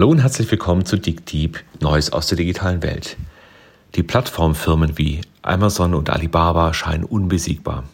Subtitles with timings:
[0.00, 3.18] Hallo und herzlich willkommen zu DigDeep, Neues aus der digitalen Welt.
[3.96, 7.84] Die Plattformfirmen wie Amazon und Alibaba scheinen unbesiegbar.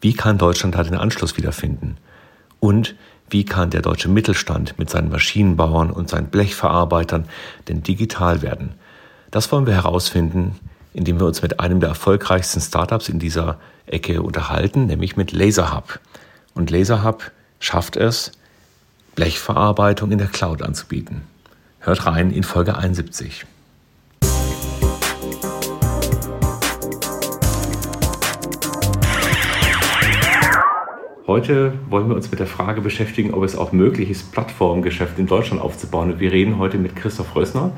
[0.00, 1.98] Wie kann Deutschland da den Anschluss wiederfinden?
[2.60, 2.94] Und
[3.28, 7.28] wie kann der deutsche Mittelstand mit seinen Maschinenbauern und seinen Blechverarbeitern
[7.68, 8.76] denn digital werden?
[9.30, 10.58] Das wollen wir herausfinden,
[10.94, 16.00] indem wir uns mit einem der erfolgreichsten Startups in dieser Ecke unterhalten, nämlich mit LaserHub.
[16.54, 18.32] Und LaserHub schafft es,
[19.14, 21.22] Blechverarbeitung in der Cloud anzubieten.
[21.80, 23.44] Hört rein in Folge 71.
[31.26, 35.26] Heute wollen wir uns mit der Frage beschäftigen, ob es auch möglich ist, Plattformgeschäft in
[35.26, 36.12] Deutschland aufzubauen.
[36.12, 37.72] Und wir reden heute mit Christoph Rössner,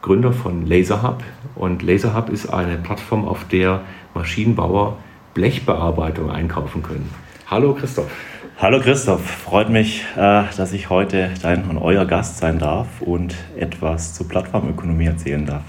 [0.00, 1.22] Gründer von LaserHub.
[1.54, 3.82] Und LaserHub ist eine Plattform, auf der
[4.14, 4.96] Maschinenbauer
[5.34, 7.10] Blechbearbeitung einkaufen können.
[7.46, 8.10] Hallo Christoph.
[8.58, 13.34] Hallo Christoph, freut mich, äh, dass ich heute dein und euer Gast sein darf und
[13.54, 15.64] etwas zur Plattformökonomie erzählen darf.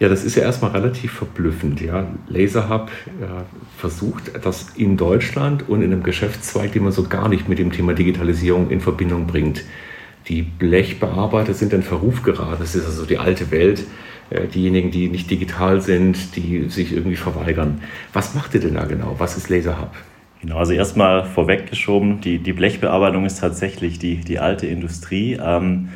[0.00, 1.82] Ja, das ist ja erstmal relativ verblüffend.
[1.82, 2.06] Ja.
[2.28, 3.44] LaserHub ja,
[3.76, 7.72] versucht das in Deutschland und in einem Geschäftszweig, den man so gar nicht mit dem
[7.72, 9.64] Thema Digitalisierung in Verbindung bringt.
[10.28, 12.56] Die Blechbearbeiter sind in Verruf geraten.
[12.60, 13.84] Das ist also die alte Welt.
[14.30, 17.82] Äh, diejenigen, die nicht digital sind, die sich irgendwie verweigern.
[18.14, 19.16] Was macht ihr denn da genau?
[19.18, 19.92] Was ist LaserHub?
[20.40, 25.38] Genau, also erstmal vorweggeschoben, die, die Blechbearbeitung ist tatsächlich die, die alte Industrie.
[25.42, 25.88] Ähm,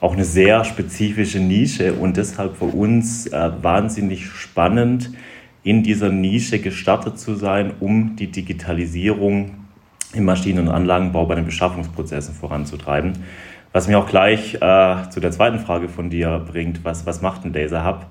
[0.00, 5.10] auch eine sehr spezifische Nische und deshalb für uns äh, wahnsinnig spannend,
[5.62, 9.52] in dieser Nische gestartet zu sein, um die Digitalisierung
[10.12, 13.14] im Maschinen- und Anlagenbau bei den Beschaffungsprozessen voranzutreiben.
[13.72, 17.44] Was mich auch gleich äh, zu der zweiten Frage von dir bringt, was, was macht
[17.44, 18.06] ein Laser Hub?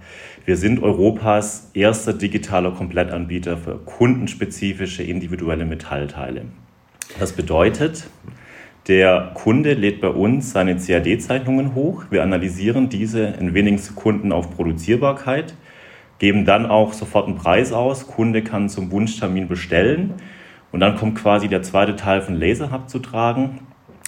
[0.46, 6.48] Wir sind Europas erster digitaler Komplettanbieter für kundenspezifische individuelle Metallteile.
[7.18, 8.10] Das bedeutet,
[8.90, 12.04] der Kunde lädt bei uns seine CAD-Zeichnungen hoch.
[12.10, 15.54] Wir analysieren diese in wenigen Sekunden auf Produzierbarkeit,
[16.20, 18.08] geben dann auch sofort einen Preis aus.
[18.08, 20.16] Kunde kann zum Wunschtermin bestellen.
[20.74, 23.62] Und dann kommt quasi der zweite Teil von LaserHub zu tragen.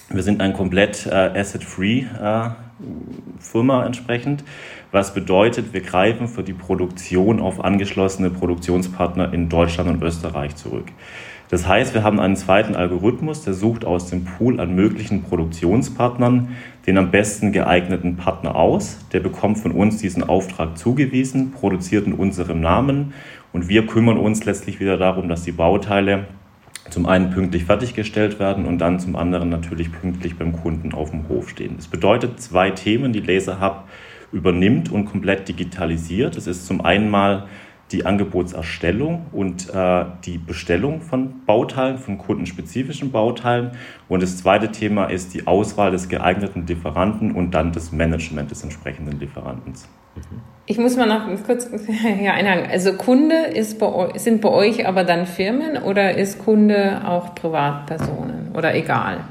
[0.10, 2.50] Wir sind ein komplett äh, asset-free äh,
[3.40, 4.44] Firma entsprechend,
[4.92, 10.86] was bedeutet, wir greifen für die Produktion auf angeschlossene Produktionspartner in Deutschland und Österreich zurück.
[11.50, 16.56] Das heißt, wir haben einen zweiten Algorithmus, der sucht aus dem Pool an möglichen Produktionspartnern
[16.88, 18.98] den am besten geeigneten Partner aus.
[19.14, 23.14] Der bekommt von uns diesen Auftrag zugewiesen, produziert in unserem Namen
[23.54, 26.26] und wir kümmern uns letztlich wieder darum, dass die Bauteile
[26.90, 31.28] zum einen pünktlich fertiggestellt werden und dann zum anderen natürlich pünktlich beim Kunden auf dem
[31.28, 31.78] Hof stehen.
[31.78, 33.86] Das bedeutet zwei Themen, die Laser Hub
[34.32, 36.36] übernimmt und komplett digitalisiert.
[36.38, 37.48] Es ist zum einen mal
[37.92, 43.72] die Angebotserstellung und äh, die Bestellung von Bauteilen, von kundenspezifischen Bauteilen.
[44.10, 48.64] Und das zweite Thema ist die Auswahl des geeigneten Lieferanten und dann das Management des
[48.64, 49.74] entsprechenden Lieferanten.
[50.66, 51.70] Ich muss mal noch kurz
[52.22, 52.72] ja, einhaken.
[52.72, 58.52] Also Kunde ist bei, sind bei euch aber dann Firmen oder ist Kunde auch Privatpersonen
[58.56, 59.26] oder egal?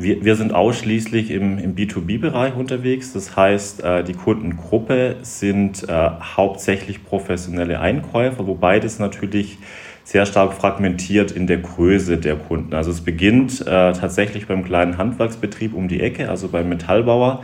[0.00, 3.12] Wir, wir sind ausschließlich im, im B2B-Bereich unterwegs.
[3.12, 9.58] Das heißt, äh, die Kundengruppe sind äh, hauptsächlich professionelle Einkäufer, wobei das natürlich
[10.04, 12.74] sehr stark fragmentiert in der Größe der Kunden.
[12.74, 17.42] Also es beginnt äh, tatsächlich beim kleinen Handwerksbetrieb um die Ecke, also beim Metallbauer,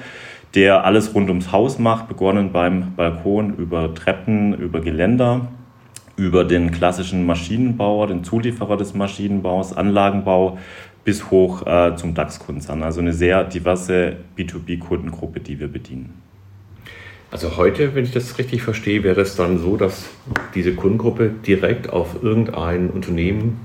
[0.55, 5.49] der alles rund ums Haus macht, begonnen beim Balkon über Treppen, über Geländer,
[6.17, 10.59] über den klassischen Maschinenbauer, den Zulieferer des Maschinenbaus, Anlagenbau,
[11.05, 12.83] bis hoch äh, zum DAX-Konzern.
[12.83, 16.21] Also eine sehr diverse B2B-Kundengruppe, die wir bedienen.
[17.31, 20.09] Also heute, wenn ich das richtig verstehe, wäre es dann so, dass
[20.55, 23.61] diese Kundengruppe direkt auf irgendein Unternehmen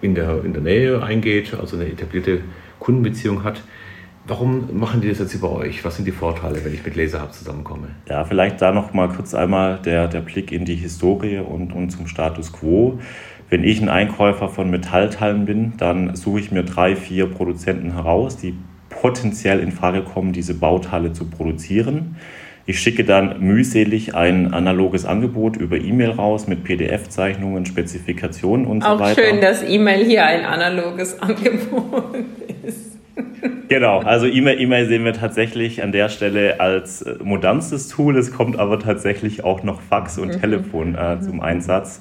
[0.00, 2.40] in der, in der Nähe eingeht, also eine etablierte
[2.80, 3.62] Kundenbeziehung hat.
[4.26, 5.84] Warum machen die das jetzt über euch?
[5.84, 7.88] Was sind die Vorteile, wenn ich mit LaserHub zusammenkomme?
[8.08, 11.90] Ja, vielleicht da noch mal kurz einmal der, der Blick in die Historie und, und
[11.90, 13.00] zum Status quo.
[13.52, 18.38] Wenn ich ein Einkäufer von Metallteilen bin, dann suche ich mir drei, vier Produzenten heraus,
[18.38, 18.54] die
[18.88, 22.16] potenziell in Frage kommen, diese Bauteile zu produzieren.
[22.64, 28.94] Ich schicke dann mühselig ein analoges Angebot über E-Mail raus mit PDF-Zeichnungen, Spezifikationen und Auch
[28.94, 29.20] so weiter.
[29.20, 32.24] Auch schön, dass E-Mail hier ein analoges Angebot
[32.64, 32.92] ist.
[33.68, 38.16] Genau, also E-Mail e sehen wir tatsächlich an der Stelle als äh, modernstes Tool.
[38.16, 40.40] Es kommt aber tatsächlich auch noch Fax und mhm.
[40.40, 42.00] Telefon äh, zum Einsatz.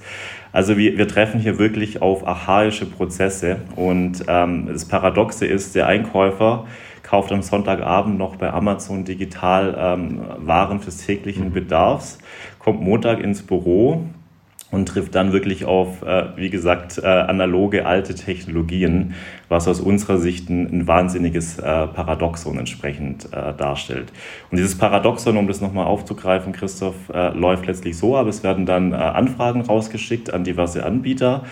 [0.53, 5.87] Also wir, wir treffen hier wirklich auf archaische Prozesse und ähm, das Paradoxe ist, der
[5.87, 6.65] Einkäufer
[7.03, 11.53] kauft am Sonntagabend noch bei Amazon digital ähm, Waren fürs täglichen mhm.
[11.53, 12.19] Bedarfs,
[12.59, 14.05] kommt Montag ins Büro
[14.71, 19.13] und trifft dann wirklich auf, äh, wie gesagt, äh, analoge alte Technologien,
[19.49, 24.11] was aus unserer Sicht ein, ein wahnsinniges äh, Paradoxon entsprechend äh, darstellt.
[24.49, 28.65] Und dieses Paradoxon, um das nochmal aufzugreifen, Christoph, äh, läuft letztlich so ab, es werden
[28.65, 31.43] dann äh, Anfragen rausgeschickt an diverse Anbieter,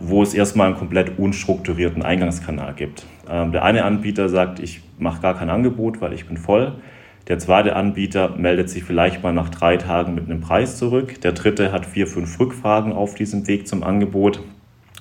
[0.00, 3.04] wo es erstmal einen komplett unstrukturierten Eingangskanal gibt.
[3.28, 6.72] Ähm, der eine Anbieter sagt, ich mache gar kein Angebot, weil ich bin voll.
[7.28, 11.20] Der zweite Anbieter meldet sich vielleicht mal nach drei Tagen mit einem Preis zurück.
[11.20, 14.40] Der dritte hat vier, fünf Rückfragen auf diesem Weg zum Angebot.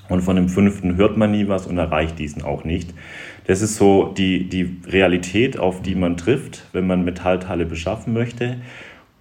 [0.07, 2.94] Und von dem fünften hört man nie was und erreicht diesen auch nicht.
[3.47, 8.57] Das ist so die, die Realität, auf die man trifft, wenn man Metallteile beschaffen möchte.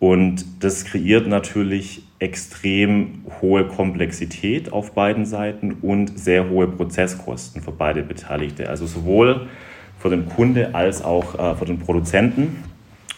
[0.01, 7.73] Und das kreiert natürlich extrem hohe Komplexität auf beiden Seiten und sehr hohe Prozesskosten für
[7.73, 8.69] beide Beteiligte.
[8.69, 9.47] Also sowohl
[9.99, 12.65] für den Kunde als auch äh, für den Produzenten.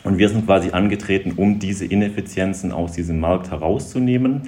[0.04, 4.42] Und wir sind quasi angetreten, um diese Ineffizienzen aus diesem Markt herauszunehmen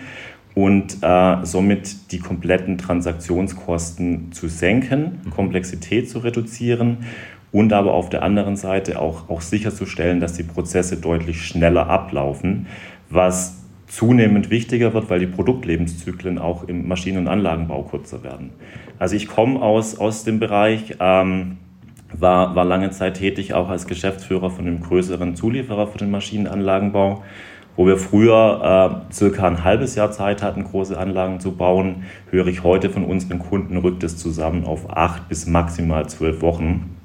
[0.55, 6.99] und äh, somit die kompletten Transaktionskosten zu senken, Komplexität zu reduzieren
[7.53, 12.67] und aber auf der anderen Seite auch, auch sicherzustellen, dass die Prozesse deutlich schneller ablaufen,
[13.11, 18.51] was zunehmend wichtiger wird, weil die Produktlebenszyklen auch im Maschinen- und Anlagenbau kürzer werden.
[18.99, 21.59] Also ich komme aus, aus dem Bereich, ähm,
[22.21, 27.23] war, war lange Zeit tätig, auch als Geschäftsführer von einem größeren Zulieferer für den Maschinenanlagenbau,
[27.77, 32.47] wo wir früher äh, circa ein halbes Jahr Zeit hatten, große Anlagen zu bauen, höre
[32.47, 36.97] ich heute von unseren Kunden, rückt es zusammen auf acht bis maximal zwölf Wochen,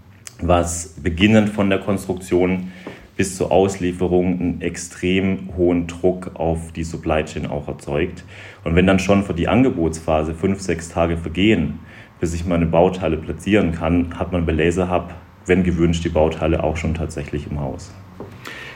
[0.42, 2.72] was beginnend von der Konstruktion
[3.18, 8.24] bis zur Auslieferung einen extrem hohen Druck auf die Supply Chain auch erzeugt.
[8.64, 11.80] Und wenn dann schon für die Angebotsphase fünf, sechs Tage vergehen,
[12.20, 15.14] bis ich meine Bauteile platzieren kann, hat man bei LaserHub,
[15.46, 17.94] wenn gewünscht, die Bauteile auch schon tatsächlich im Haus.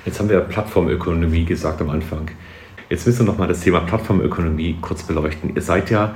[0.05, 2.31] Jetzt haben wir Plattformökonomie gesagt am Anfang.
[2.89, 5.55] Jetzt müssen wir noch mal das Thema Plattformökonomie kurz beleuchten.
[5.55, 6.15] Ihr seid ja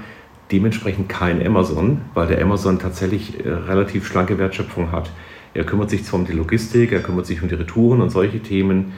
[0.51, 5.12] dementsprechend kein Amazon, weil der Amazon tatsächlich äh, relativ schlanke Wertschöpfung hat.
[5.53, 8.39] Er kümmert sich zwar um die Logistik, er kümmert sich um die Retouren und solche
[8.39, 8.94] Themen,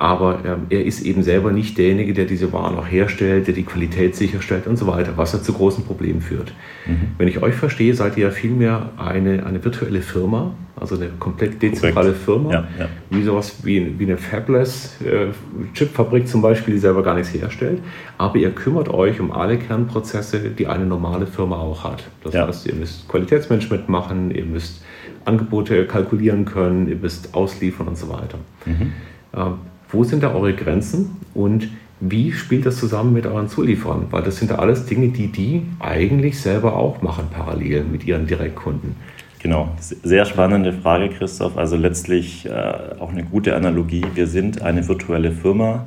[0.00, 3.64] aber ähm, er ist eben selber nicht derjenige, der diese Waren auch herstellt, der die
[3.64, 6.54] Qualität sicherstellt und so weiter, was ja zu großen Problemen führt.
[6.86, 7.08] Mhm.
[7.18, 11.60] Wenn ich euch verstehe, seid ihr ja vielmehr eine, eine virtuelle Firma, also eine komplett
[11.60, 12.24] dezentrale Korrekt.
[12.24, 12.88] Firma, ja, ja.
[13.10, 15.26] wie sowas wie, wie eine Fabless äh,
[15.74, 17.82] Chipfabrik zum Beispiel, die selber gar nichts herstellt,
[18.16, 22.04] aber ihr kümmert euch um alle Kernprozesse, die eine normale Firma auch hat.
[22.24, 22.46] Das ja.
[22.46, 24.82] heißt, ihr müsst Qualitätsmanagement machen, ihr müsst
[25.26, 28.38] Angebote kalkulieren können, ihr müsst ausliefern und so weiter.
[28.64, 28.92] Mhm.
[29.36, 29.54] Ähm,
[29.92, 31.68] wo sind da eure Grenzen und
[32.00, 34.06] wie spielt das zusammen mit euren Zulieferern?
[34.10, 38.26] Weil das sind ja alles Dinge, die die eigentlich selber auch machen, parallel mit ihren
[38.26, 38.96] Direktkunden.
[39.42, 41.56] Genau, sehr spannende Frage, Christoph.
[41.56, 42.50] Also letztlich äh,
[42.98, 44.04] auch eine gute Analogie.
[44.14, 45.86] Wir sind eine virtuelle Firma.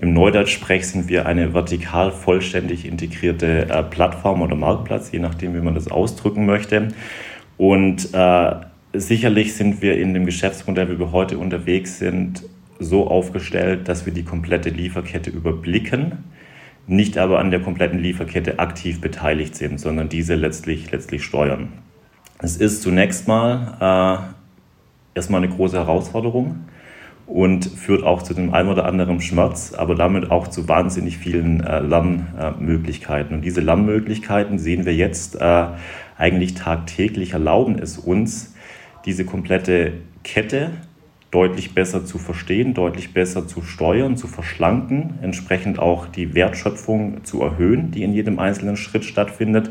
[0.00, 5.60] Im Neudeutsch-Sprech sind wir eine vertikal vollständig integrierte äh, Plattform oder Marktplatz, je nachdem, wie
[5.60, 6.88] man das ausdrücken möchte.
[7.56, 8.52] Und äh,
[8.92, 12.42] sicherlich sind wir in dem Geschäftsmodell, wie wir heute unterwegs sind,
[12.82, 16.24] so aufgestellt, dass wir die komplette Lieferkette überblicken,
[16.86, 21.68] nicht aber an der kompletten Lieferkette aktiv beteiligt sind, sondern diese letztlich, letztlich steuern.
[22.38, 24.32] Es ist zunächst mal
[25.14, 26.64] äh, erstmal eine große Herausforderung
[27.26, 31.62] und führt auch zu dem einen oder anderen Schmerz, aber damit auch zu wahnsinnig vielen
[31.62, 33.36] äh, Lernmöglichkeiten.
[33.36, 35.66] Und diese Lernmöglichkeiten sehen wir jetzt äh,
[36.18, 38.54] eigentlich tagtäglich, erlauben es uns,
[39.06, 39.94] diese komplette
[40.24, 40.70] Kette
[41.32, 47.42] deutlich besser zu verstehen, deutlich besser zu steuern, zu verschlanken, entsprechend auch die Wertschöpfung zu
[47.42, 49.70] erhöhen, die in jedem einzelnen Schritt stattfindet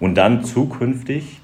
[0.00, 1.40] und dann zukünftig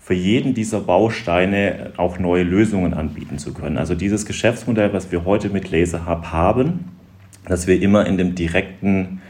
[0.00, 3.78] für jeden dieser Bausteine auch neue Lösungen anbieten zu können.
[3.78, 6.90] Also dieses Geschäftsmodell, was wir heute mit LaserHub haben,
[7.46, 9.22] dass wir immer in dem direkten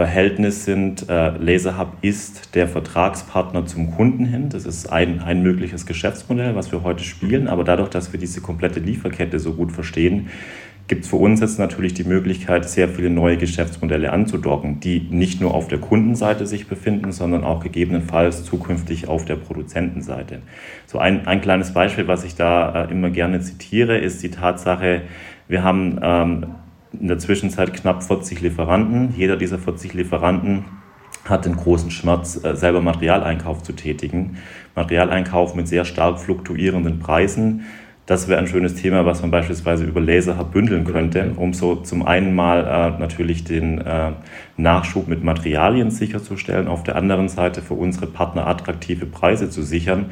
[0.00, 1.10] Verhältnis sind.
[1.10, 4.48] Äh, LaserHub ist der Vertragspartner zum Kunden hin.
[4.48, 7.48] Das ist ein, ein mögliches Geschäftsmodell, was wir heute spielen.
[7.48, 10.30] Aber dadurch, dass wir diese komplette Lieferkette so gut verstehen,
[10.88, 15.42] gibt es für uns jetzt natürlich die Möglichkeit, sehr viele neue Geschäftsmodelle anzudocken, die nicht
[15.42, 20.38] nur auf der Kundenseite sich befinden, sondern auch gegebenenfalls zukünftig auf der Produzentenseite.
[20.86, 25.02] So ein, ein kleines Beispiel, was ich da äh, immer gerne zitiere, ist die Tatsache,
[25.46, 26.46] wir haben ähm,
[26.98, 29.14] in der Zwischenzeit knapp 40 Lieferanten.
[29.16, 30.64] Jeder dieser 40 Lieferanten
[31.24, 34.38] hat den großen Schmerz, äh, selber Materialeinkauf zu tätigen.
[34.74, 37.66] Materialeinkauf mit sehr stark fluktuierenden Preisen.
[38.06, 42.04] Das wäre ein schönes Thema, was man beispielsweise über Laserhub bündeln könnte, um so zum
[42.04, 42.64] einen mal
[42.96, 44.12] äh, natürlich den äh,
[44.56, 50.06] Nachschub mit Materialien sicherzustellen, auf der anderen Seite für unsere Partner attraktive Preise zu sichern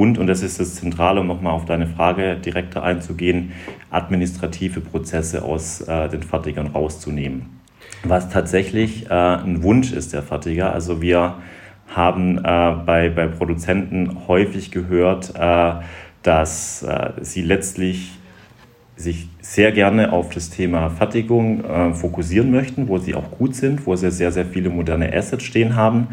[0.00, 3.52] und, und das ist das Zentrale, um nochmal auf deine Frage direkter einzugehen,
[3.90, 7.60] administrative Prozesse aus äh, den Fertigern rauszunehmen.
[8.02, 10.72] was tatsächlich äh, ein Wunsch ist der Fertiger.
[10.72, 11.34] Also wir
[11.94, 12.42] haben äh,
[12.86, 15.72] bei, bei Produzenten häufig gehört, äh,
[16.22, 18.12] dass äh, sie letztlich
[18.96, 23.86] sich sehr gerne auf das Thema Fertigung äh, fokussieren möchten, wo sie auch gut sind,
[23.86, 26.08] wo sie sehr, sehr viele moderne Assets stehen haben,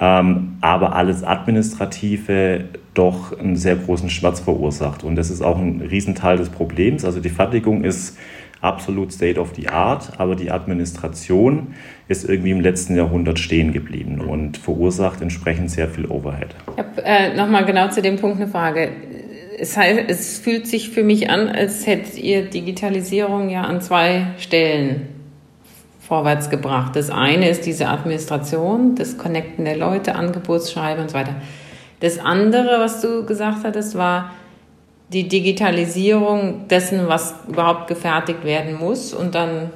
[0.00, 2.64] ähm, aber alles Administrative
[2.94, 5.04] doch einen sehr großen Schmerz verursacht.
[5.04, 7.04] Und das ist auch ein Riesenteil des Problems.
[7.04, 8.16] Also die Fertigung ist
[8.62, 11.74] absolut State of the Art, aber die Administration
[12.08, 16.54] ist irgendwie im letzten Jahrhundert stehen geblieben und verursacht entsprechend sehr viel Overhead.
[16.72, 18.90] Ich habe äh, nochmal genau zu dem Punkt eine Frage.
[19.58, 24.28] Es, heißt, es fühlt sich für mich an, als hättet ihr Digitalisierung ja an zwei
[24.38, 25.19] Stellen
[26.10, 26.96] vorwärts gebracht.
[26.96, 31.36] Das eine ist diese Administration, das Connecten der Leute, Angebotsschreibe und so weiter.
[32.00, 34.32] Das andere, was du gesagt hattest, war
[35.12, 39.70] die Digitalisierung dessen, was überhaupt gefertigt werden muss und dann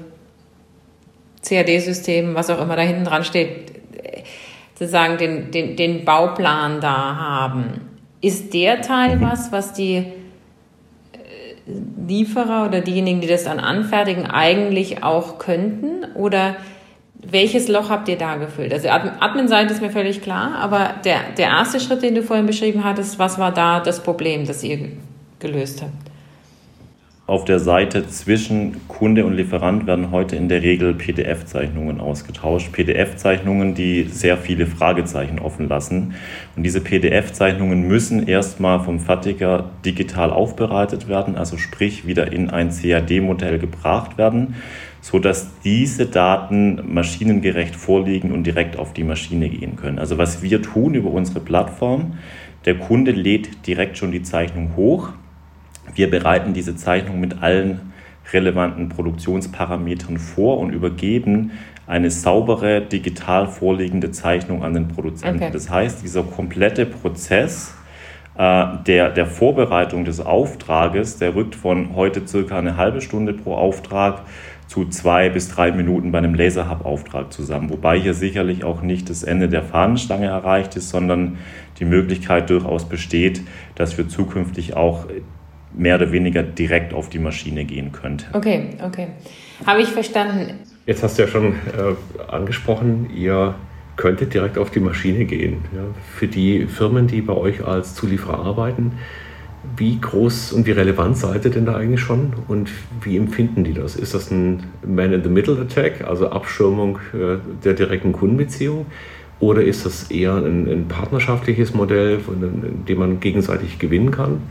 [1.49, 3.73] CAD-System, was auch immer da hinten dran steht,
[4.77, 7.91] sozusagen den, den, den Bauplan da haben.
[8.21, 10.07] Ist der Teil was, was die
[11.67, 16.05] Lieferer oder diejenigen, die das dann anfertigen, eigentlich auch könnten?
[16.15, 16.57] Oder
[17.15, 18.73] welches Loch habt ihr da gefüllt?
[18.73, 22.85] Also Admin-Seite ist mir völlig klar, aber der, der erste Schritt, den du vorhin beschrieben
[22.85, 24.91] hattest, was war da das Problem, das ihr
[25.39, 26.04] gelöst habt?
[27.27, 32.71] Auf der Seite zwischen Kunde und Lieferant werden heute in der Regel PDF-Zeichnungen ausgetauscht.
[32.71, 36.17] PDF-Zeichnungen, die sehr viele Fragezeichen offen lassen.
[36.55, 42.69] Und diese PDF-Zeichnungen müssen erstmal vom Fertiger digital aufbereitet werden, also sprich wieder in ein
[42.69, 44.57] CAD-Modell gebracht werden,
[45.01, 49.99] sodass diese Daten maschinengerecht vorliegen und direkt auf die Maschine gehen können.
[49.99, 52.19] Also was wir tun über unsere Plattform,
[52.67, 55.15] der Kunde lädt direkt schon die Zeichnung hoch
[55.95, 57.93] wir bereiten diese Zeichnung mit allen
[58.33, 61.53] relevanten Produktionsparametern vor und übergeben
[61.87, 65.43] eine saubere, digital vorliegende Zeichnung an den Produzenten.
[65.43, 65.53] Okay.
[65.53, 67.75] Das heißt, dieser komplette Prozess
[68.37, 73.55] äh, der, der Vorbereitung des Auftrages, der rückt von heute circa eine halbe Stunde pro
[73.55, 74.23] Auftrag
[74.67, 77.69] zu zwei bis drei Minuten bei einem Laserhub-Auftrag zusammen.
[77.71, 81.39] Wobei hier sicherlich auch nicht das Ende der Fahnenstange erreicht ist, sondern
[81.79, 83.43] die Möglichkeit durchaus besteht,
[83.75, 85.07] dass wir zukünftig auch
[85.77, 88.27] mehr oder weniger direkt auf die Maschine gehen könnte.
[88.33, 89.09] Okay, okay.
[89.67, 90.61] Habe ich verstanden.
[90.87, 93.55] Jetzt hast du ja schon äh, angesprochen, ihr
[93.97, 95.59] könntet direkt auf die Maschine gehen.
[95.75, 95.83] Ja.
[96.17, 98.93] Für die Firmen, die bei euch als Zulieferer arbeiten,
[99.77, 103.73] wie groß und wie relevant seid ihr denn da eigentlich schon und wie empfinden die
[103.73, 103.97] das?
[103.97, 108.87] Ist das ein Man-in-the-Middle-Attack, also Abschirmung äh, der direkten Kundenbeziehung?
[109.41, 114.43] Oder ist das eher ein, ein partnerschaftliches Modell, in dem man gegenseitig gewinnen kann?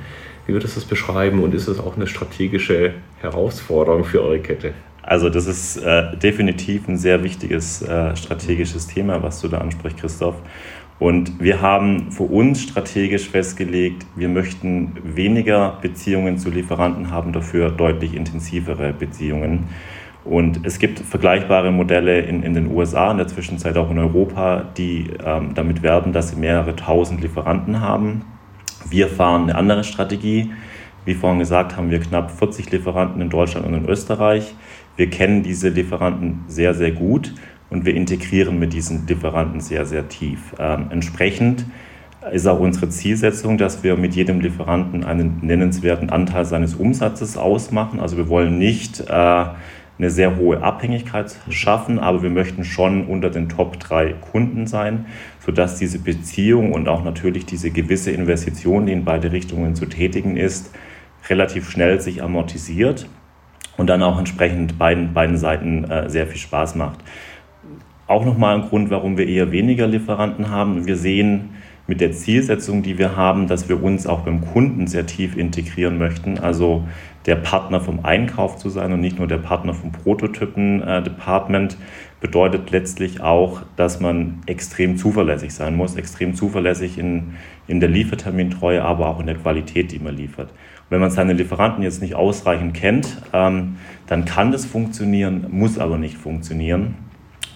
[0.46, 4.74] Wie würdest du das beschreiben und ist es auch eine strategische Herausforderung für eure Kette?
[5.02, 10.00] Also das ist äh, definitiv ein sehr wichtiges äh, strategisches Thema, was du da ansprichst,
[10.00, 10.36] Christoph.
[11.00, 17.72] Und wir haben für uns strategisch festgelegt, wir möchten weniger Beziehungen zu Lieferanten haben, dafür
[17.72, 19.68] deutlich intensivere Beziehungen.
[20.24, 24.70] Und es gibt vergleichbare Modelle in, in den USA, in der Zwischenzeit auch in Europa,
[24.78, 28.22] die ähm, damit werben, dass sie mehrere tausend Lieferanten haben
[28.90, 30.52] wir fahren eine andere Strategie.
[31.06, 34.56] Wie vorhin gesagt, haben wir knapp 40 Lieferanten in Deutschland und in Österreich.
[34.96, 37.34] Wir kennen diese Lieferanten sehr, sehr gut
[37.70, 40.54] und wir integrieren mit diesen Lieferanten sehr, sehr tief.
[40.60, 41.66] Ähm, entsprechend
[42.32, 48.00] ist auch unsere Zielsetzung, dass wir mit jedem Lieferanten einen nennenswerten Anteil seines Umsatzes ausmachen.
[48.00, 49.46] Also wir wollen nicht äh,
[49.98, 55.06] eine sehr hohe Abhängigkeit schaffen, aber wir möchten schon unter den Top 3 Kunden sein,
[55.40, 60.36] sodass diese Beziehung und auch natürlich diese gewisse Investition, die in beide Richtungen zu tätigen
[60.36, 60.74] ist,
[61.30, 63.08] relativ schnell sich amortisiert
[63.78, 67.00] und dann auch entsprechend beiden, beiden Seiten äh, sehr viel Spaß macht.
[68.08, 70.86] Auch nochmal ein Grund, warum wir eher weniger Lieferanten haben.
[70.86, 71.52] Wir sehen
[71.86, 75.98] mit der Zielsetzung, die wir haben, dass wir uns auch beim Kunden sehr tief integrieren
[75.98, 76.38] möchten.
[76.40, 76.84] Also
[77.26, 81.78] der Partner vom Einkauf zu sein und nicht nur der Partner vom Prototypen-Department,
[82.24, 87.34] bedeutet letztlich auch, dass man extrem zuverlässig sein muss, extrem zuverlässig in,
[87.68, 90.50] in der Liefertermintreue, aber auch in der Qualität, die man liefert.
[90.50, 93.76] Und wenn man seine Lieferanten jetzt nicht ausreichend kennt, ähm,
[94.08, 96.96] dann kann das funktionieren, muss aber nicht funktionieren.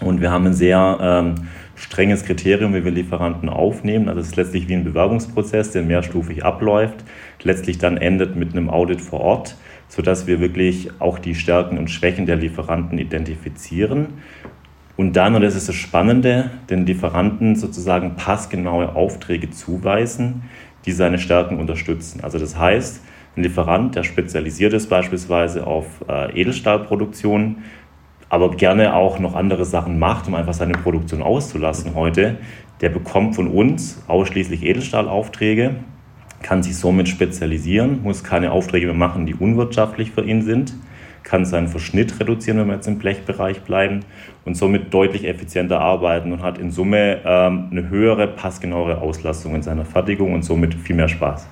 [0.00, 1.34] Und wir haben ein sehr ähm,
[1.74, 4.08] strenges Kriterium, wie wir Lieferanten aufnehmen.
[4.08, 7.04] Also es ist letztlich wie ein Bewerbungsprozess, der mehrstufig abläuft,
[7.42, 9.56] letztlich dann endet mit einem Audit vor Ort,
[9.88, 14.08] sodass wir wirklich auch die Stärken und Schwächen der Lieferanten identifizieren.
[14.96, 20.42] Und dann, und das ist das Spannende, den Lieferanten sozusagen passgenaue Aufträge zuweisen,
[20.86, 22.24] die seine Stärken unterstützen.
[22.24, 23.00] Also das heißt,
[23.36, 27.58] ein Lieferant, der spezialisiert ist beispielsweise auf äh, Edelstahlproduktion,
[28.28, 32.36] aber gerne auch noch andere Sachen macht, um einfach seine Produktion auszulassen heute,
[32.80, 35.76] der bekommt von uns ausschließlich Edelstahlaufträge,
[36.42, 40.74] kann sich somit spezialisieren, muss keine Aufträge mehr machen, die unwirtschaftlich für ihn sind,
[41.24, 44.00] kann seinen Verschnitt reduzieren, wenn wir jetzt im Blechbereich bleiben
[44.44, 49.62] und somit deutlich effizienter arbeiten und hat in Summe ähm, eine höhere, passgenauere Auslastung in
[49.62, 51.48] seiner Fertigung und somit viel mehr Spaß.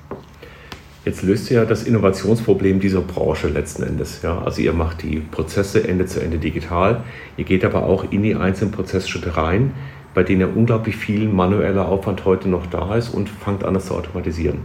[1.07, 4.23] Jetzt löst ihr ja das Innovationsproblem dieser Branche letzten Endes.
[4.23, 4.39] Ja?
[4.39, 7.05] Also ihr macht die Prozesse Ende zu Ende digital.
[7.37, 9.71] Ihr geht aber auch in die einzelnen Prozessschritte rein,
[10.13, 13.85] bei denen ja unglaublich viel manueller Aufwand heute noch da ist und fangt an, das
[13.85, 14.57] zu automatisieren.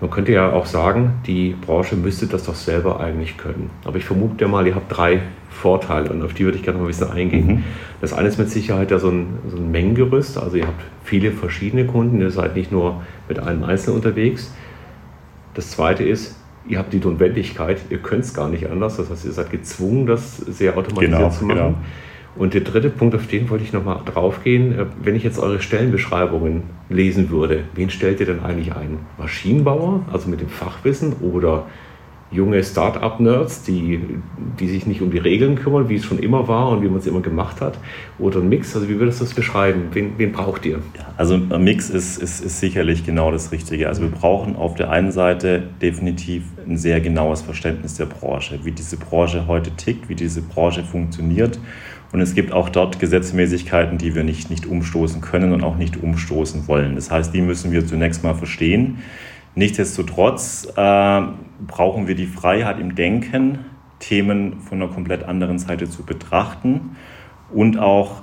[0.00, 3.68] Man könnte ja auch sagen, die Branche müsste das doch selber eigentlich können.
[3.84, 6.78] Aber ich vermute ja mal, ihr habt drei Vorteile und auf die würde ich gerne
[6.78, 7.46] mal ein bisschen eingehen.
[7.46, 7.64] Mhm.
[8.00, 10.38] Das eine ist mit Sicherheit ja so ein, so ein Mengengerüst.
[10.38, 14.50] Also ihr habt viele verschiedene Kunden, ihr seid nicht nur mit einem Einzelnen unterwegs.
[15.56, 16.36] Das zweite ist,
[16.68, 18.98] ihr habt die Notwendigkeit, ihr könnt es gar nicht anders.
[18.98, 21.56] Das heißt, ihr seid gezwungen, das sehr automatisiert genau, zu machen.
[21.56, 21.74] Genau.
[22.36, 24.78] Und der dritte Punkt, auf den wollte ich nochmal drauf gehen.
[24.78, 28.98] Äh, wenn ich jetzt eure Stellenbeschreibungen lesen würde, wen stellt ihr denn eigentlich ein?
[29.16, 31.64] Maschinenbauer, also mit dem Fachwissen oder
[32.36, 34.00] junge Start-up-Nerds, die,
[34.60, 36.98] die sich nicht um die Regeln kümmern, wie es schon immer war und wie man
[36.98, 37.78] es immer gemacht hat?
[38.18, 38.74] Oder ein Mix?
[38.76, 39.88] Also wie würdest du das beschreiben?
[39.92, 40.78] Wen, wen braucht ihr?
[41.16, 43.88] Also ein Mix ist, ist, ist sicherlich genau das Richtige.
[43.88, 48.72] Also wir brauchen auf der einen Seite definitiv ein sehr genaues Verständnis der Branche, wie
[48.72, 51.58] diese Branche heute tickt, wie diese Branche funktioniert
[52.12, 56.02] und es gibt auch dort Gesetzmäßigkeiten, die wir nicht, nicht umstoßen können und auch nicht
[56.02, 56.94] umstoßen wollen.
[56.94, 58.98] Das heißt, die müssen wir zunächst mal verstehen.
[59.56, 61.22] Nichtsdestotrotz äh,
[61.66, 63.60] brauchen wir die Freiheit im Denken,
[63.98, 66.96] Themen von einer komplett anderen Seite zu betrachten
[67.50, 68.22] und auch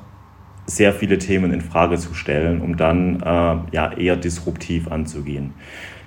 [0.68, 3.26] sehr viele Themen in Frage zu stellen, um dann äh,
[3.76, 5.56] ja, eher disruptiv anzugehen.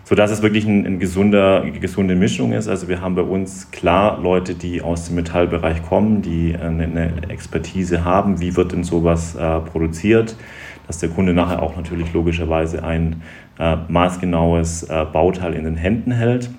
[0.05, 2.69] Sodass es wirklich ein, ein gesunder, eine gesunde Mischung ist.
[2.69, 7.31] Also wir haben bei uns klar Leute, die aus dem Metallbereich kommen, die eine, eine
[7.31, 10.37] Expertise haben, wie wird denn sowas äh, produziert,
[10.87, 13.23] dass der Kunde nachher auch natürlich logischerweise ein
[13.59, 16.51] äh, maßgenaues äh, Bauteil in den Händen hält.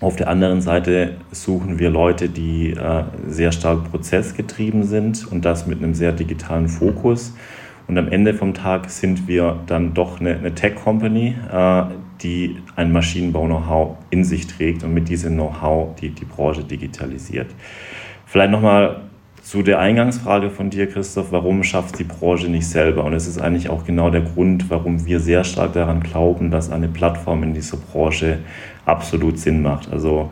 [0.00, 5.66] Auf der anderen Seite suchen wir Leute, die äh, sehr stark prozessgetrieben sind und das
[5.66, 7.34] mit einem sehr digitalen Fokus.
[7.86, 11.82] Und am Ende vom Tag sind wir dann doch eine, eine Tech-Company, äh,
[12.22, 17.48] die ein Maschinenbau-Know-how in sich trägt und mit diesem Know-how die, die Branche digitalisiert.
[18.24, 19.02] Vielleicht nochmal
[19.42, 23.04] zu der Eingangsfrage von dir, Christoph, warum schafft die Branche nicht selber?
[23.04, 26.70] Und es ist eigentlich auch genau der Grund, warum wir sehr stark daran glauben, dass
[26.70, 28.38] eine Plattform in dieser Branche
[28.84, 29.90] absolut Sinn macht.
[29.92, 30.30] Also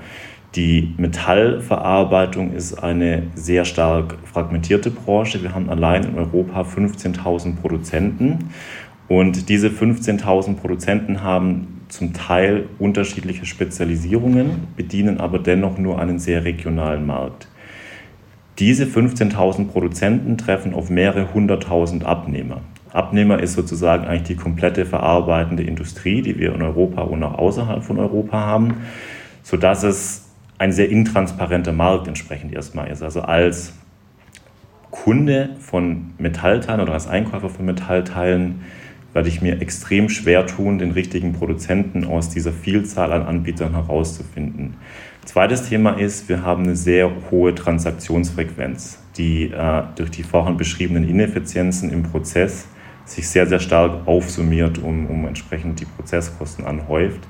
[0.55, 5.43] die Metallverarbeitung ist eine sehr stark fragmentierte Branche.
[5.43, 8.51] Wir haben allein in Europa 15.000 Produzenten
[9.09, 16.45] und diese 15.000 Produzenten haben zum Teil unterschiedliche Spezialisierungen, bedienen aber dennoch nur einen sehr
[16.45, 17.49] regionalen Markt.
[18.59, 22.61] Diese 15.000 Produzenten treffen auf mehrere hunderttausend Abnehmer.
[22.93, 27.85] Abnehmer ist sozusagen eigentlich die komplette verarbeitende Industrie, die wir in Europa und auch außerhalb
[27.85, 28.75] von Europa haben,
[29.45, 30.25] sodass es
[30.59, 33.03] ein sehr intransparenter Markt entsprechend erstmal ist.
[33.03, 33.75] Also als
[34.91, 38.63] Kunde von Metallteilen oder als Einkäufer von Metallteilen
[39.13, 44.75] werde ich mir extrem schwer tun, den richtigen Produzenten aus dieser Vielzahl an Anbietern herauszufinden.
[45.29, 51.07] Zweites Thema ist, wir haben eine sehr hohe Transaktionsfrequenz, die äh, durch die vorhin beschriebenen
[51.07, 52.67] Ineffizienzen im Prozess
[53.05, 57.21] sich sehr, sehr stark aufsummiert, um, um entsprechend die Prozesskosten anhäuft.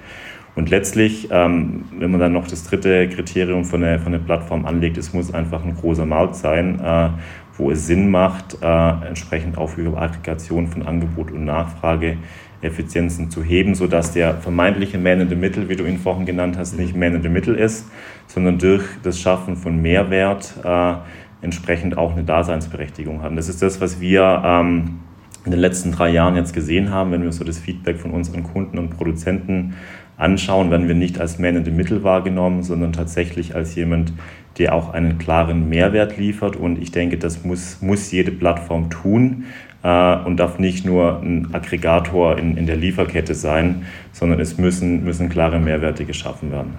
[0.55, 4.65] Und letztlich, ähm, wenn man dann noch das dritte Kriterium von der, von der Plattform
[4.65, 7.09] anlegt, es muss einfach ein großer Markt sein, äh,
[7.57, 12.17] wo es Sinn macht, äh, entsprechend auch über Aggregation von Angebot und Nachfrage
[12.61, 16.57] Effizienzen zu heben, sodass der vermeintliche Man in the Middle, wie du ihn vorhin genannt
[16.59, 17.87] hast, nicht Man in the Middle ist,
[18.27, 20.95] sondern durch das Schaffen von Mehrwert äh,
[21.41, 23.31] entsprechend auch eine Daseinsberechtigung hat.
[23.31, 24.99] Und das ist das, was wir ähm,
[25.45, 28.43] in den letzten drei Jahren jetzt gesehen haben, wenn wir so das Feedback von unseren
[28.43, 29.75] Kunden und Produzenten
[30.17, 34.13] anschauen, werden wir nicht als Man in the Middle wahrgenommen, sondern tatsächlich als jemand,
[34.59, 36.57] der auch einen klaren Mehrwert liefert.
[36.57, 39.45] Und ich denke, das muss, muss jede Plattform tun
[39.83, 45.29] und darf nicht nur ein Aggregator in, in der Lieferkette sein, sondern es müssen, müssen
[45.29, 46.75] klare Mehrwerte geschaffen werden.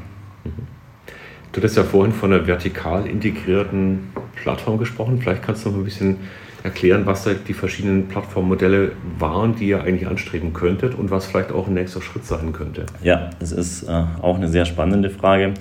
[1.52, 5.20] Du hast ja vorhin von einer vertikal integrierten Plattform gesprochen.
[5.20, 6.18] Vielleicht kannst du noch ein bisschen
[6.64, 11.52] erklären, was da die verschiedenen Plattformmodelle waren, die ihr eigentlich anstreben könntet und was vielleicht
[11.52, 12.86] auch ein nächster Schritt sein könnte.
[13.02, 15.54] Ja, das ist äh, auch eine sehr spannende Frage.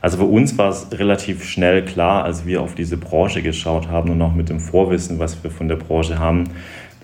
[0.00, 4.10] Also für uns war es relativ schnell klar, als wir auf diese Branche geschaut haben
[4.10, 6.44] und auch mit dem Vorwissen, was wir von der Branche haben,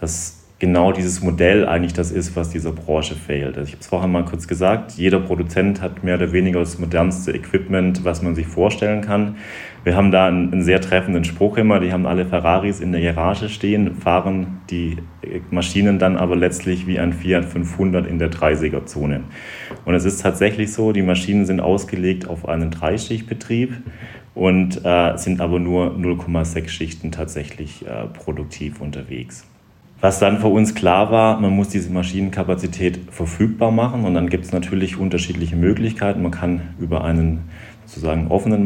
[0.01, 3.57] dass genau dieses Modell eigentlich das ist, was dieser Branche fehlt.
[3.57, 6.79] Also ich habe es vorhin mal kurz gesagt, jeder Produzent hat mehr oder weniger das
[6.79, 9.37] modernste Equipment, was man sich vorstellen kann.
[9.85, 13.03] Wir haben da einen, einen sehr treffenden Spruch immer, die haben alle Ferraris in der
[13.03, 14.97] Garage stehen, fahren die
[15.51, 19.21] Maschinen dann aber letztlich wie ein Fiat 500 in der 30er-Zone.
[19.85, 23.75] Und es ist tatsächlich so, die Maschinen sind ausgelegt auf einen Dreischichtbetrieb
[24.35, 29.47] und äh, sind aber nur 0,6 Schichten tatsächlich äh, produktiv unterwegs.
[30.01, 34.45] Was dann für uns klar war, man muss diese Maschinenkapazität verfügbar machen und dann gibt
[34.45, 36.23] es natürlich unterschiedliche Möglichkeiten.
[36.23, 37.49] Man kann über einen
[37.87, 38.65] sozusagen offenen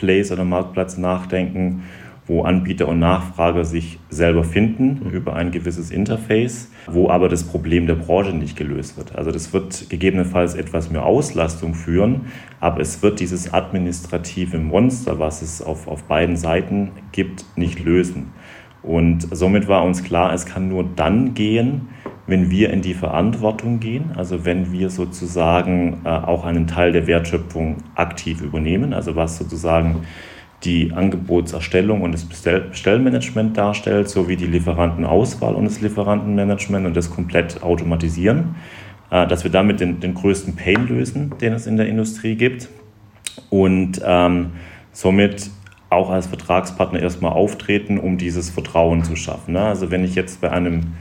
[0.00, 1.82] Marketplace oder Marktplatz nachdenken,
[2.26, 5.10] wo Anbieter und Nachfrager sich selber finden mhm.
[5.10, 9.16] über ein gewisses Interface, wo aber das Problem der Branche nicht gelöst wird.
[9.16, 12.26] Also das wird gegebenenfalls etwas mehr Auslastung führen,
[12.60, 18.32] aber es wird dieses administrative Monster, was es auf, auf beiden Seiten gibt, nicht lösen.
[18.82, 21.88] Und somit war uns klar, es kann nur dann gehen,
[22.30, 27.08] wenn wir in die Verantwortung gehen, also wenn wir sozusagen äh, auch einen Teil der
[27.08, 30.02] Wertschöpfung aktiv übernehmen, also was sozusagen
[30.62, 37.64] die Angebotserstellung und das Bestellmanagement darstellt, sowie die Lieferantenauswahl und das Lieferantenmanagement und das komplett
[37.64, 38.54] automatisieren,
[39.10, 42.68] äh, dass wir damit den, den größten Pain lösen, den es in der Industrie gibt
[43.48, 44.52] und ähm,
[44.92, 45.50] somit
[45.88, 49.54] auch als Vertragspartner erstmal auftreten, um dieses Vertrauen zu schaffen.
[49.54, 49.62] Ne?
[49.62, 50.92] Also wenn ich jetzt bei einem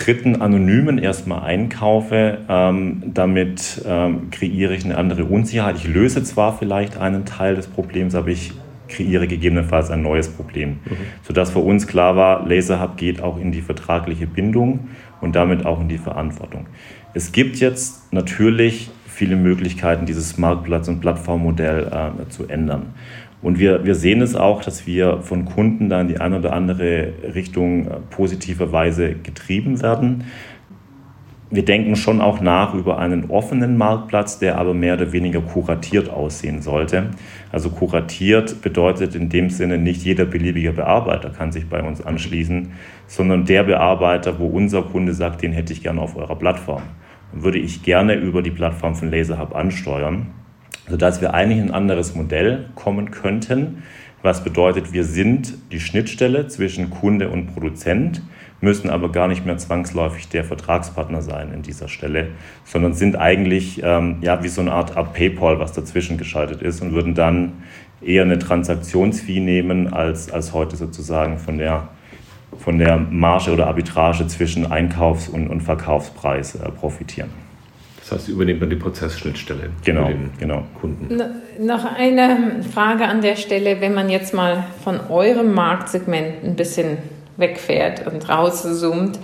[0.00, 5.76] dritten Anonymen erstmal einkaufe, ähm, damit ähm, kreiere ich eine andere Unsicherheit.
[5.76, 8.52] Ich löse zwar vielleicht einen Teil des Problems, aber ich
[8.88, 10.70] kreiere gegebenenfalls ein neues Problem.
[10.70, 10.96] Mhm.
[11.22, 14.88] Sodass für uns klar war, LaserHub geht auch in die vertragliche Bindung
[15.20, 16.66] und damit auch in die Verantwortung.
[17.12, 22.94] Es gibt jetzt natürlich viele Möglichkeiten, dieses Marktplatz- und Plattformmodell äh, zu ändern.
[23.42, 26.52] Und wir, wir sehen es auch, dass wir von Kunden da in die eine oder
[26.52, 30.24] andere Richtung äh, positiverweise getrieben werden.
[31.52, 36.08] Wir denken schon auch nach über einen offenen Marktplatz, der aber mehr oder weniger kuratiert
[36.08, 37.10] aussehen sollte.
[37.50, 42.70] Also kuratiert bedeutet in dem Sinne nicht jeder beliebige Bearbeiter kann sich bei uns anschließen,
[43.08, 46.82] sondern der Bearbeiter, wo unser Kunde sagt, den hätte ich gerne auf eurer Plattform.
[47.32, 50.28] Würde ich gerne über die Plattform von LaserHub ansteuern
[50.90, 53.82] sodass wir eigentlich ein anderes Modell kommen könnten,
[54.22, 58.20] was bedeutet, wir sind die Schnittstelle zwischen Kunde und Produzent,
[58.60, 62.28] müssen aber gar nicht mehr zwangsläufig der Vertragspartner sein in dieser Stelle,
[62.64, 66.82] sondern sind eigentlich ähm, ja, wie so eine Art, Art PayPal, was dazwischen geschaltet ist
[66.82, 67.52] und würden dann
[68.02, 71.88] eher eine Transaktionsfee nehmen, als, als heute sozusagen von der,
[72.58, 77.30] von der Marge oder Arbitrage zwischen Einkaufs- und, und Verkaufspreis äh, profitieren.
[78.10, 80.64] Das heißt, Sie übernehmen dann die Prozessschnittstelle genau, für den genau.
[80.80, 81.22] Kunden.
[81.60, 86.98] Noch eine Frage an der Stelle, wenn man jetzt mal von eurem Marktsegment ein bisschen
[87.36, 89.20] wegfährt und rauszoomt.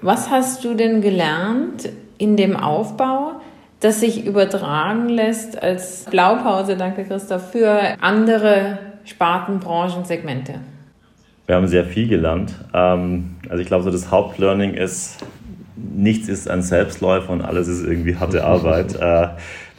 [0.00, 3.32] Was hast du denn gelernt in dem Aufbau,
[3.80, 10.54] das sich übertragen lässt als Blaupause, danke Christoph, für andere Sparten, Branchen, Segmente?
[11.46, 12.54] Wir haben sehr viel gelernt.
[12.72, 15.22] Ähm, also ich glaube, so das Hauptlearning ist,
[15.76, 18.96] nichts ist ein Selbstläufer und alles ist irgendwie harte Arbeit.
[19.02, 19.28] Äh,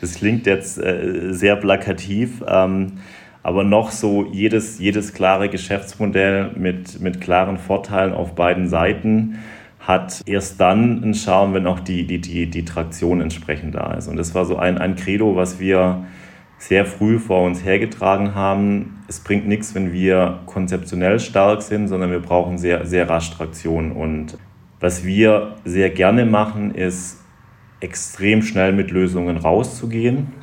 [0.01, 2.93] das klingt jetzt äh, sehr plakativ, ähm,
[3.41, 9.37] aber noch so jedes, jedes klare Geschäftsmodell mit, mit klaren Vorteilen auf beiden Seiten
[9.79, 14.07] hat erst dann einen Charme, wenn auch die, die, die, die Traktion entsprechend da ist.
[14.07, 16.05] Und das war so ein, ein Credo, was wir
[16.57, 19.03] sehr früh vor uns hergetragen haben.
[19.09, 23.91] Es bringt nichts, wenn wir konzeptionell stark sind, sondern wir brauchen sehr, sehr rasch Traktion.
[23.91, 24.37] Und
[24.83, 27.23] was wir sehr gerne machen, ist
[27.79, 30.33] extrem schnell mit Lösungen rauszugehen,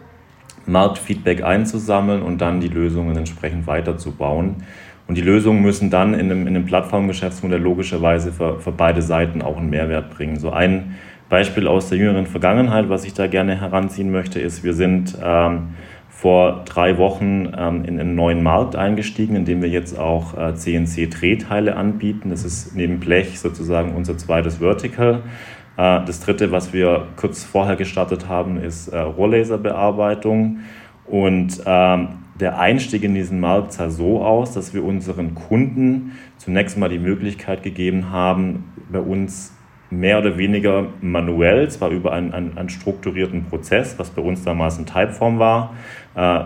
[0.65, 4.65] Marktfeedback einzusammeln und dann die Lösungen entsprechend weiterzubauen.
[5.07, 9.43] Und die Lösungen müssen dann in einem, in einem Plattformgeschäftsmodell logischerweise für, für beide Seiten
[9.43, 10.39] auch einen Mehrwert bringen.
[10.39, 10.97] So ein
[11.29, 15.75] Beispiel aus der jüngeren Vergangenheit, was ich da gerne heranziehen möchte, ist, wir sind ähm,
[16.21, 20.55] vor drei Wochen ähm, in einen neuen Markt eingestiegen, in dem wir jetzt auch äh,
[20.55, 22.29] CNC-Drehteile anbieten.
[22.29, 25.23] Das ist neben Blech sozusagen unser zweites Vertical.
[25.79, 30.59] Äh, das dritte, was wir kurz vorher gestartet haben, ist äh, Rohrlaserbearbeitung.
[31.07, 36.77] Und ähm, der Einstieg in diesen Markt sah so aus, dass wir unseren Kunden zunächst
[36.77, 39.55] mal die Möglichkeit gegeben haben, bei uns
[39.91, 44.79] mehr oder weniger manuell, zwar über einen, einen, einen strukturierten Prozess, was bei uns damals
[44.79, 45.75] in Typeform war,
[46.15, 46.41] äh,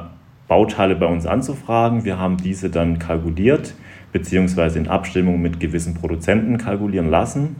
[0.48, 2.04] Bauteile bei uns anzufragen.
[2.04, 3.74] Wir haben diese dann kalkuliert,
[4.12, 7.56] beziehungsweise in Abstimmung mit gewissen Produzenten kalkulieren lassen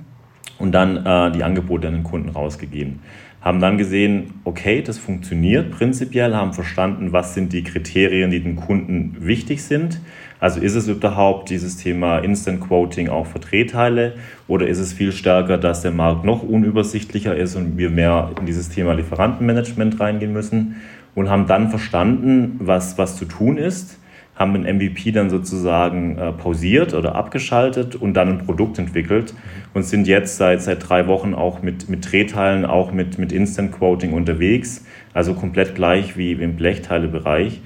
[0.59, 3.01] und dann äh, die Angebote an den Kunden rausgegeben.
[3.41, 8.57] haben dann gesehen, okay, das funktioniert prinzipiell, haben verstanden, was sind die Kriterien, die den
[8.57, 10.01] Kunden wichtig sind.
[10.45, 14.13] Also ist es überhaupt dieses Thema Instant Quoting auch für Drehteile
[14.47, 18.45] oder ist es viel stärker, dass der Markt noch unübersichtlicher ist und wir mehr in
[18.45, 20.83] dieses Thema Lieferantenmanagement reingehen müssen
[21.15, 23.99] und haben dann verstanden, was, was zu tun ist
[24.37, 29.33] haben ein MVP dann sozusagen äh, pausiert oder abgeschaltet und dann ein Produkt entwickelt
[29.73, 33.73] und sind jetzt seit, seit drei Wochen auch mit, mit Drehteilen, auch mit, mit Instant
[33.73, 37.61] Quoting unterwegs, also komplett gleich wie im Blechteilebereich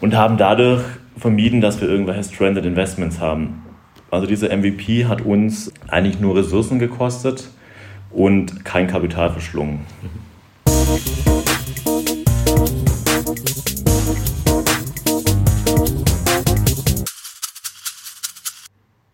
[0.00, 0.82] und haben dadurch
[1.18, 3.64] vermieden, dass wir irgendwelche Stranded Investments haben.
[4.10, 7.48] Also dieser MVP hat uns eigentlich nur Ressourcen gekostet
[8.10, 9.80] und kein Kapital verschlungen.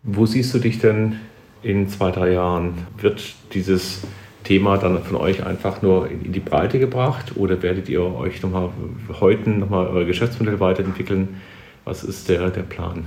[0.03, 1.19] Wo siehst du dich denn
[1.61, 2.87] in zwei, drei Jahren?
[2.97, 4.03] Wird dieses
[4.43, 8.69] Thema dann von euch einfach nur in die Breite gebracht oder werdet ihr euch nochmal
[9.19, 11.41] heute nochmal euer Geschäftsmodell weiterentwickeln?
[11.85, 13.05] Was ist der, der Plan?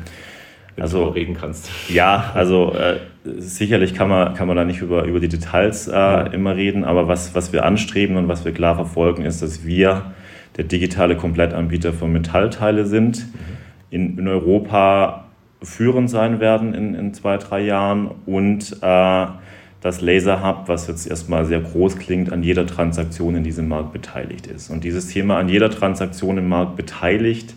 [0.77, 1.71] Wenn also, du reden kannst.
[1.89, 6.33] Ja, also äh, sicherlich kann man, kann man da nicht über, über die Details äh,
[6.33, 10.13] immer reden, aber was, was wir anstreben und was wir klar verfolgen, ist, dass wir
[10.57, 13.19] der digitale Komplettanbieter für Metallteile sind.
[13.19, 13.33] Mhm.
[13.91, 15.25] In, in Europa
[15.63, 19.27] führend sein werden in, in zwei, drei Jahren und äh,
[19.81, 23.93] das Laser Hub, was jetzt erstmal sehr groß klingt, an jeder Transaktion in diesem Markt
[23.93, 24.71] beteiligt ist.
[24.71, 27.55] Und dieses Thema an jeder Transaktion im Markt beteiligt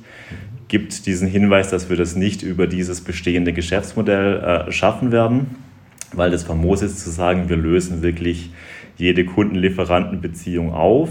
[0.71, 5.57] gibt diesen Hinweis, dass wir das nicht über dieses bestehende Geschäftsmodell äh, schaffen werden,
[6.13, 8.51] weil das famos ist zu sagen, wir lösen wirklich
[8.95, 11.09] jede Kunden-Lieferanten-Beziehung auf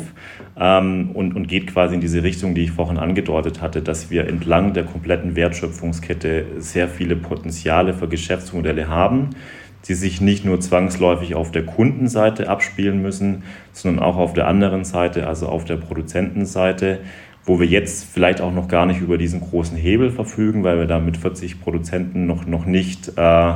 [0.58, 4.26] ähm, und, und geht quasi in diese Richtung, die ich vorhin angedeutet hatte, dass wir
[4.28, 9.30] entlang der kompletten Wertschöpfungskette sehr viele Potenziale für Geschäftsmodelle haben,
[9.88, 13.42] die sich nicht nur zwangsläufig auf der Kundenseite abspielen müssen,
[13.72, 17.00] sondern auch auf der anderen Seite, also auf der Produzentenseite,
[17.44, 20.86] wo wir jetzt vielleicht auch noch gar nicht über diesen großen Hebel verfügen, weil wir
[20.86, 23.52] da mit 40 Produzenten noch, noch nicht äh,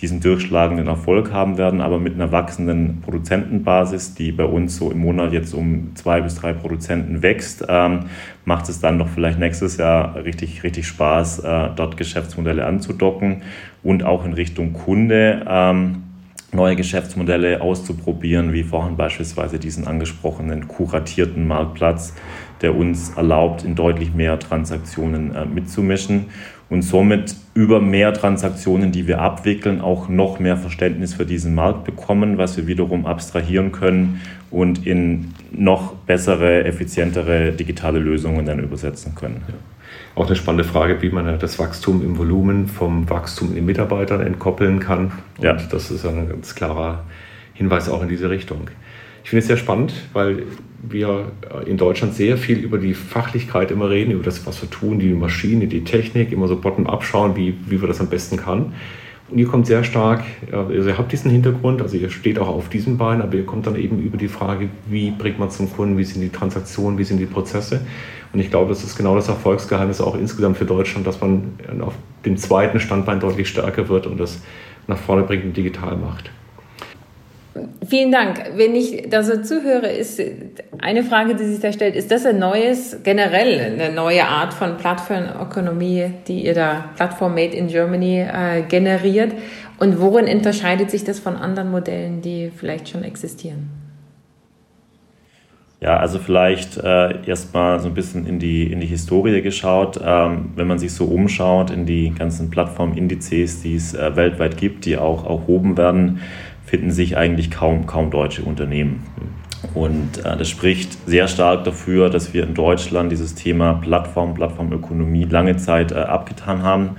[0.00, 4.98] diesen durchschlagenden Erfolg haben werden, aber mit einer wachsenden Produzentenbasis, die bei uns so im
[4.98, 8.06] Monat jetzt um zwei bis drei Produzenten wächst, ähm,
[8.44, 13.42] macht es dann doch vielleicht nächstes Jahr richtig, richtig Spaß, äh, dort Geschäftsmodelle anzudocken
[13.82, 15.44] und auch in Richtung Kunde.
[15.48, 16.02] Ähm,
[16.52, 22.14] neue Geschäftsmodelle auszuprobieren, wie vorhin beispielsweise diesen angesprochenen kuratierten Marktplatz,
[22.64, 26.26] der uns erlaubt, in deutlich mehr Transaktionen äh, mitzumischen
[26.70, 31.84] und somit über mehr Transaktionen, die wir abwickeln, auch noch mehr Verständnis für diesen Markt
[31.84, 39.14] bekommen, was wir wiederum abstrahieren können und in noch bessere, effizientere digitale Lösungen dann übersetzen
[39.14, 39.42] können.
[39.46, 39.54] Ja.
[40.14, 44.80] Auch eine spannende Frage, wie man das Wachstum im Volumen vom Wachstum in Mitarbeitern entkoppeln
[44.80, 45.12] kann.
[45.36, 45.52] Und ja.
[45.52, 47.04] das ist ein ganz klarer
[47.52, 48.70] Hinweis auch in diese Richtung.
[49.24, 50.42] Ich finde es sehr spannend, weil
[50.82, 51.32] wir
[51.64, 55.14] in Deutschland sehr viel über die Fachlichkeit immer reden, über das, was wir tun, die
[55.14, 58.74] Maschine, die Technik, immer so bottom-up schauen, wie, wie wir das am besten kann.
[59.30, 62.68] Und ihr kommt sehr stark, also ihr habt diesen Hintergrund, also ihr steht auch auf
[62.68, 65.96] diesem Bein, aber ihr kommt dann eben über die Frage, wie bringt man zum Kunden,
[65.96, 67.80] wie sind die Transaktionen, wie sind die Prozesse.
[68.34, 71.94] Und ich glaube, das ist genau das Erfolgsgeheimnis auch insgesamt für Deutschland, dass man auf
[72.26, 74.42] dem zweiten Standbein deutlich stärker wird und das
[74.86, 76.30] nach vorne bringt und digital macht.
[77.88, 78.52] Vielen Dank.
[78.56, 80.20] Wenn ich da so zuhöre, ist
[80.80, 84.76] eine Frage, die sich da stellt, ist das ein neues, generell eine neue Art von
[84.76, 89.32] Plattformökonomie, die ihr da, Plattform Made in Germany, äh, generiert?
[89.78, 93.70] Und worin unterscheidet sich das von anderen Modellen, die vielleicht schon existieren?
[95.80, 100.00] Ja, also vielleicht äh, erstmal so ein bisschen in die, in die Historie geschaut.
[100.02, 104.86] Ähm, wenn man sich so umschaut in die ganzen Plattformindizes, die es äh, weltweit gibt,
[104.86, 106.20] die auch erhoben werden,
[106.74, 109.04] finden sich eigentlich kaum, kaum deutsche Unternehmen.
[109.74, 115.22] Und äh, das spricht sehr stark dafür, dass wir in Deutschland dieses Thema Plattform, Plattformökonomie
[115.22, 116.96] lange Zeit äh, abgetan haben,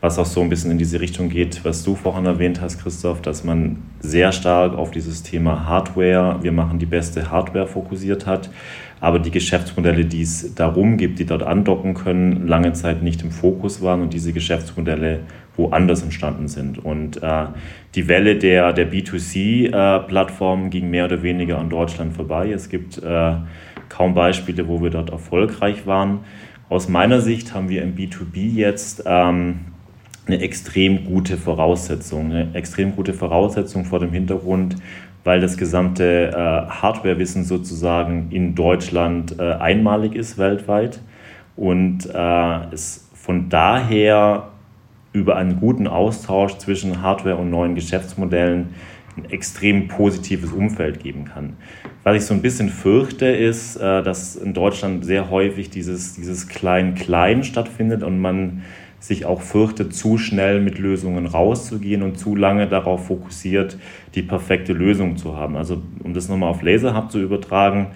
[0.00, 3.20] was auch so ein bisschen in diese Richtung geht, was du vorhin erwähnt hast, Christoph,
[3.20, 8.50] dass man sehr stark auf dieses Thema Hardware, wir machen die beste Hardware fokussiert hat,
[9.00, 13.30] aber die Geschäftsmodelle, die es darum gibt, die dort andocken können, lange Zeit nicht im
[13.30, 15.20] Fokus waren und diese Geschäftsmodelle
[15.56, 16.78] woanders entstanden sind.
[16.78, 17.46] Und äh,
[17.94, 22.50] die Welle der, der B2C-Plattformen äh, ging mehr oder weniger an Deutschland vorbei.
[22.50, 23.32] Es gibt äh,
[23.88, 26.20] kaum Beispiele, wo wir dort erfolgreich waren.
[26.68, 29.60] Aus meiner Sicht haben wir im B2B jetzt ähm,
[30.26, 34.76] eine extrem gute Voraussetzung, eine extrem gute Voraussetzung vor dem Hintergrund,
[35.24, 41.00] weil das gesamte äh, Hardwarewissen sozusagen in Deutschland äh, einmalig ist weltweit
[41.56, 44.48] und äh, es von daher
[45.12, 48.68] über einen guten Austausch zwischen Hardware und neuen Geschäftsmodellen
[49.16, 51.56] ein extrem positives Umfeld geben kann.
[52.04, 56.48] Was ich so ein bisschen fürchte, ist, äh, dass in Deutschland sehr häufig dieses, dieses
[56.48, 58.62] Klein-Klein stattfindet und man
[59.00, 63.78] sich auch fürchtet, zu schnell mit Lösungen rauszugehen und zu lange darauf fokussiert,
[64.14, 65.56] die perfekte Lösung zu haben.
[65.56, 67.88] Also um das nochmal auf LaserHub zu übertragen,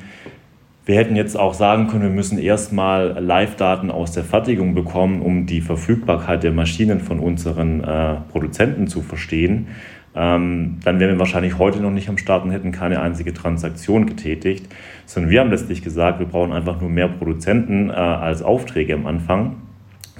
[0.85, 5.47] wir hätten jetzt auch sagen können, wir müssen erstmal Live-Daten aus der Fertigung bekommen, um
[5.47, 9.69] die Verfügbarkeit der Maschinen von unseren äh, Produzenten zu verstehen.
[10.15, 14.07] Ähm, dann wären wir wahrscheinlich heute noch nicht am Start und hätten keine einzige Transaktion
[14.07, 14.67] getätigt,
[15.07, 19.07] sondern wir haben letztlich gesagt, wir brauchen einfach nur mehr Produzenten äh, als Aufträge am
[19.07, 19.57] Anfang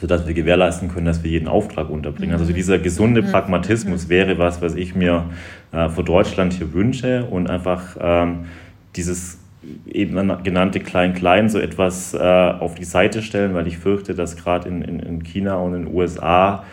[0.03, 2.35] sodass wir gewährleisten können, dass wir jeden Auftrag unterbringen.
[2.35, 3.31] Also dieser gesunde mhm.
[3.31, 4.11] Pragmatismus mhm.
[4.11, 5.27] wäre was, was ich mir
[5.71, 8.47] äh, für Deutschland hier wünsche und einfach ähm,
[8.97, 9.39] dieses
[9.87, 14.69] eben genannte Klein-Klein so etwas äh, auf die Seite stellen, weil ich fürchte, dass gerade
[14.69, 16.65] in, in, in, China und in den USA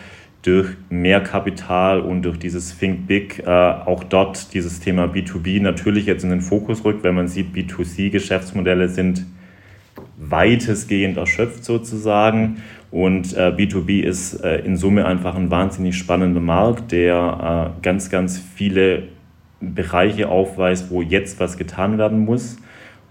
[0.42, 6.06] durch mehr Kapital und durch dieses Think Big äh, auch dort dieses Thema B2B natürlich
[6.06, 9.24] jetzt in den Fokus rückt, wenn man sieht, B2C-Geschäftsmodelle sind
[10.20, 16.92] weitestgehend erschöpft sozusagen und äh, B2B ist äh, in Summe einfach ein wahnsinnig spannender Markt,
[16.92, 19.04] der äh, ganz, ganz viele
[19.60, 22.58] Bereiche aufweist, wo jetzt was getan werden muss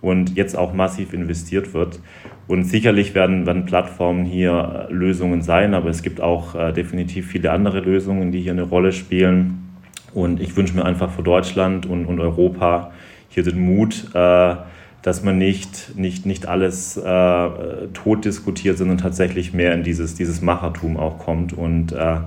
[0.02, 2.00] und jetzt auch massiv investiert wird.
[2.48, 7.28] Und sicherlich werden, werden Plattformen hier äh, Lösungen sein, aber es gibt auch äh, definitiv
[7.28, 9.78] viele andere Lösungen, die hier eine Rolle spielen.
[10.14, 12.92] Und ich wünsche mir einfach für Deutschland und, und Europa
[13.30, 14.56] hier den Mut, äh,
[15.02, 17.50] dass man nicht, nicht, nicht alles äh,
[17.94, 21.54] tot diskutiert, sondern tatsächlich mehr in dieses, dieses Machertum auch kommt.
[21.54, 22.18] Und äh,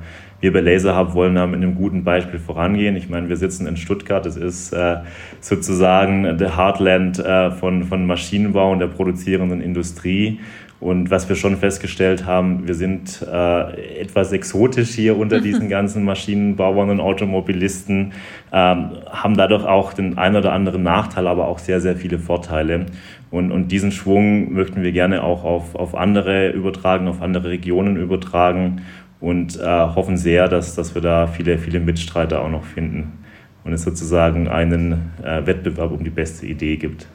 [0.41, 2.97] wir bei LaserHub wollen da mit einem guten Beispiel vorangehen.
[2.97, 4.97] Ich meine, wir sitzen in Stuttgart, das ist äh,
[5.41, 10.41] sozusagen der Heartland äh, von, von Maschinenbau und der produzierenden Industrie.
[10.83, 16.03] Und was wir schon festgestellt haben, wir sind äh, etwas exotisch hier unter diesen ganzen
[16.03, 18.15] Maschinenbauern und Automobilisten,
[18.53, 22.87] ähm, haben dadurch auch den ein oder anderen Nachteil, aber auch sehr, sehr viele Vorteile.
[23.31, 27.97] Und, und diesen Schwung möchten wir gerne auch auf, auf andere übertragen, auf andere Regionen
[27.97, 28.83] übertragen
[29.21, 33.21] und äh, hoffen sehr, dass, dass wir da viele, viele Mitstreiter auch noch finden
[33.63, 37.07] und es sozusagen einen äh, Wettbewerb um die beste Idee gibt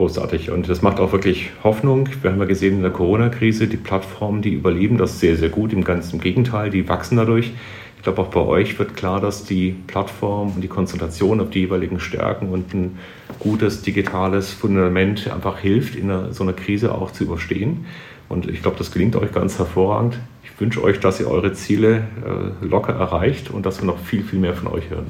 [0.00, 0.50] großartig.
[0.50, 2.08] Und das macht auch wirklich Hoffnung.
[2.22, 5.74] Wir haben ja gesehen in der Corona-Krise, die Plattformen, die überleben das sehr, sehr gut.
[5.74, 7.52] Im ganzen Gegenteil, die wachsen dadurch.
[7.98, 11.60] Ich glaube, auch bei euch wird klar, dass die Plattform und die Konzentration auf die
[11.60, 12.98] jeweiligen Stärken und ein
[13.40, 17.84] gutes digitales Fundament einfach hilft, in einer, so einer Krise auch zu überstehen.
[18.30, 20.18] Und ich glaube, das gelingt euch ganz hervorragend.
[20.44, 24.22] Ich wünsche euch, dass ihr eure Ziele äh, locker erreicht und dass wir noch viel,
[24.22, 25.08] viel mehr von euch hören.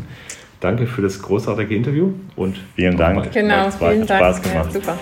[0.61, 3.33] Danke für das großartige Interview und vielen Dank.
[3.33, 4.21] Genau, vielen Dank.
[4.21, 4.75] Spaß gemacht.
[4.75, 4.99] Ja, super.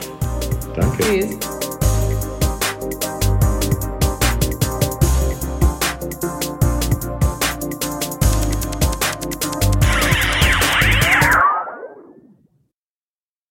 [0.75, 1.03] Danke.
[1.03, 1.58] Tschüss.